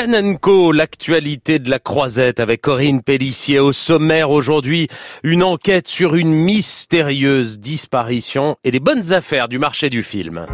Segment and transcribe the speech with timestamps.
[0.00, 4.88] Canenco, l'actualité de la croisette avec Corinne Pellissier au sommaire aujourd'hui.
[5.24, 10.46] Une enquête sur une mystérieuse disparition et les bonnes affaires du marché du film.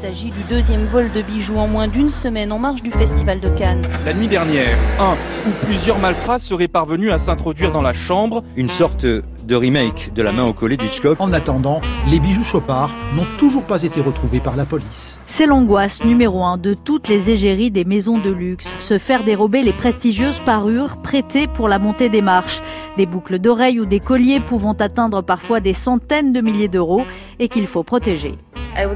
[0.00, 3.38] Il s'agit du deuxième vol de bijoux en moins d'une semaine en marge du Festival
[3.38, 3.86] de Cannes.
[4.02, 5.14] La nuit dernière, un
[5.46, 8.42] ou plusieurs malfrats seraient parvenus à s'introduire dans la chambre.
[8.56, 11.20] Une sorte de remake de La main au collet d'Hitchcock.
[11.20, 15.18] En attendant, les bijoux Chopard n'ont toujours pas été retrouvés par la police.
[15.26, 18.74] C'est l'angoisse numéro un de toutes les égéries des maisons de luxe.
[18.78, 22.62] Se faire dérober les prestigieuses parures prêtées pour la montée des marches.
[22.96, 27.04] Des boucles d'oreilles ou des colliers pouvant atteindre parfois des centaines de milliers d'euros
[27.38, 28.38] et qu'il faut protéger.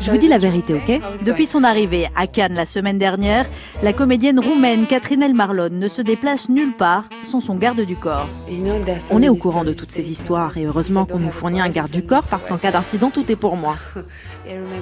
[0.01, 3.46] Je vous dis la vérité, ok Depuis son arrivée à Cannes la semaine dernière,
[3.83, 8.28] la comédienne roumaine Catherine Elmarlon ne se déplace nulle part sans son garde du corps.
[9.10, 11.91] On est au courant de toutes ces histoires et heureusement qu'on nous fournit un garde
[11.91, 13.77] du corps parce qu'en cas d'incident, tout est pour moi.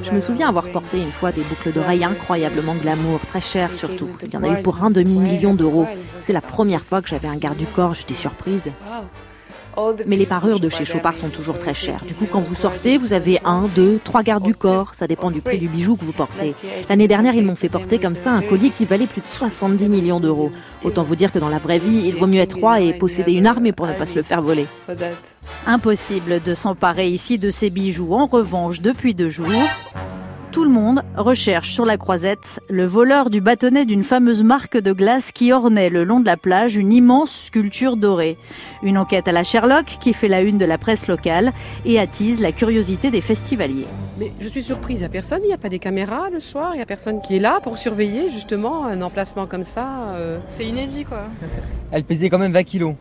[0.02, 4.08] Je me souviens avoir porté une fois des boucles d'oreilles incroyablement glamour, très chères surtout.
[4.22, 5.86] Il y en a eu pour un demi-million d'euros.
[6.20, 8.70] C'est la première fois que j'avais un garde du corps, j'étais surprise.
[10.06, 12.04] Mais les parures de chez Chopard sont toujours très chères.
[12.04, 14.94] Du coup, quand vous sortez, vous avez un, deux, trois gardes du corps.
[14.94, 16.54] Ça dépend du prix du bijou que vous portez.
[16.88, 19.88] L'année dernière, ils m'ont fait porter comme ça un collier qui valait plus de 70
[19.88, 20.50] millions d'euros.
[20.84, 23.32] Autant vous dire que dans la vraie vie, il vaut mieux être roi et posséder
[23.32, 24.66] une armée pour ne pas se le faire voler.
[25.66, 28.14] Impossible de s'emparer ici de ces bijoux.
[28.14, 29.48] En revanche, depuis deux jours,
[30.52, 34.92] tout le monde recherche sur la croisette le voleur du bâtonnet d'une fameuse marque de
[34.92, 38.36] glace qui ornait le long de la plage une immense sculpture dorée.
[38.82, 41.52] Une enquête à la Sherlock qui fait la une de la presse locale
[41.86, 43.86] et attise la curiosité des festivaliers.
[44.18, 46.40] Mais je suis surprise, il n'y a personne, il n'y a pas des caméras le
[46.40, 50.12] soir, il n'y a personne qui est là pour surveiller justement un emplacement comme ça.
[50.16, 50.38] euh.
[50.50, 51.22] C'est inédit quoi.
[51.90, 52.94] Elle pesait quand même 20 kilos.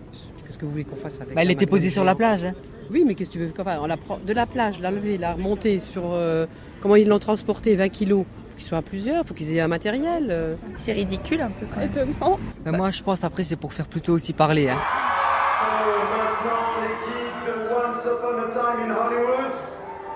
[0.62, 2.44] Que vous voulez qu'on fasse avec Bah, elle était posée sur la plage.
[2.44, 2.54] hein.
[2.92, 4.92] Oui, mais qu'est-ce que tu veux qu'on fasse On la prend de la plage, la
[4.92, 6.12] lever, la remonter sur.
[6.14, 6.46] euh,
[6.82, 8.26] comment ils l'ont transporté 20 kilos?
[8.26, 10.28] Faut qu'ils soient à plusieurs, faut qu'ils aient un matériel.
[10.30, 10.54] euh.
[10.78, 11.90] C'est ridicule un peu quand même.
[11.90, 12.38] Étonnant.
[12.64, 14.70] Mais moi, je pense après, c'est pour faire plutôt aussi parler.
[14.70, 14.78] hein.
[14.78, 19.54] Maintenant, l'équipe de Once Upon a Time in Hollywood,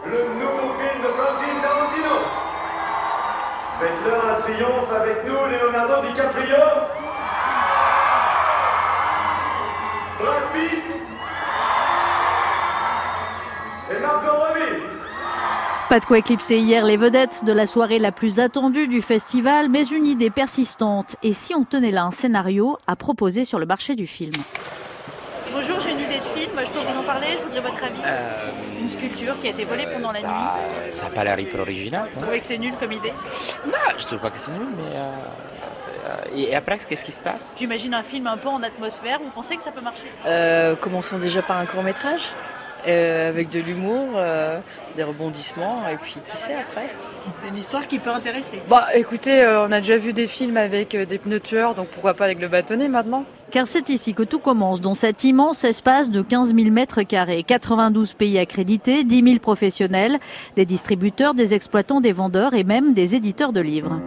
[0.06, 2.18] le nouveau film de Quentin Tarantino.
[3.80, 6.66] Faites-leur un triomphe avec nous, Leonardo DiCaprio.
[10.56, 11.02] Pitt.
[13.92, 14.82] Et Margot Robbie.
[15.90, 19.70] Pas de quoi éclipser hier les vedettes de la soirée la plus attendue du festival,
[19.70, 21.16] mais une idée persistante.
[21.24, 24.34] Et si on tenait là un scénario à proposer sur le marché du film
[25.54, 28.02] Bonjour, j'ai une idée de film, je peux vous en parler, je voudrais votre avis.
[28.82, 30.28] Une sculpture qui a été volée pendant la nuit.
[30.28, 30.58] bah,
[30.92, 32.10] ça n'a pas l'air hyper original.
[32.14, 33.14] Vous trouvez que c'est nul comme idée
[33.66, 34.84] Non, je trouve pas que c'est nul, mais.
[34.98, 35.12] euh,
[35.76, 37.54] c'est, euh, et après, qu'est-ce qui se passe?
[37.58, 40.06] J'imagine un film un peu en atmosphère, vous pensez que ça peut marcher?
[40.26, 42.30] Euh, commençons déjà par un court métrage,
[42.88, 44.60] euh, avec de l'humour, euh,
[44.96, 46.88] des rebondissements, et puis qui sait après?
[47.42, 48.62] C'est une histoire qui peut intéresser.
[48.70, 51.88] Bah écoutez, euh, on a déjà vu des films avec euh, des pneus tueurs, donc
[51.88, 53.24] pourquoi pas avec le bâtonnet maintenant?
[53.50, 57.44] Car c'est ici que tout commence, dans cet immense espace de 15 000 mètres carrés.
[57.44, 60.20] 92 pays accrédités, 10 000 professionnels,
[60.56, 64.00] des distributeurs, des exploitants, des vendeurs et même des éditeurs de livres.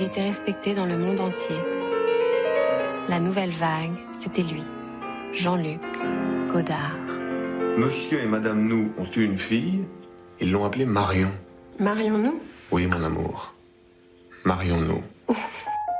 [0.00, 1.56] Il était respecté dans le monde entier.
[3.08, 4.62] La nouvelle vague, c'était lui,
[5.32, 5.80] Jean-Luc
[6.48, 6.94] Godard.
[7.76, 9.80] Monsieur et Madame Nou ont eu une fille.
[10.40, 11.32] Ils l'ont appelée Marion.
[11.80, 13.54] Marions-nous Oui, mon amour.
[14.44, 15.02] Marion Nou.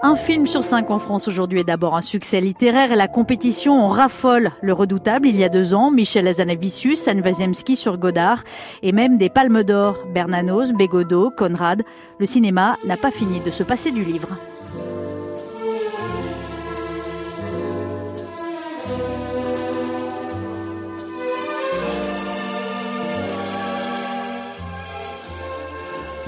[0.00, 3.72] Un film sur cinq en France aujourd'hui est d'abord un succès littéraire et la compétition
[3.72, 4.52] en raffole.
[4.62, 8.44] Le redoutable, il y a deux ans, Michel Azanavicius, Anne Wazemski sur Godard
[8.84, 10.04] et même des palmes d'or.
[10.14, 11.82] Bernanos, Bégodeau, Conrad.
[12.20, 14.28] Le cinéma n'a pas fini de se passer du livre.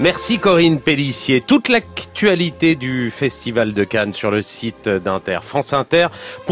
[0.01, 1.41] Merci Corinne Pellissier.
[1.41, 6.49] Toute l'actualité du Festival de Cannes sur le site d'Inter, franceinter.fr.